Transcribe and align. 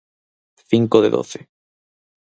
Cinco 0.71 0.99
de 1.03 1.11
doce. 1.15 1.39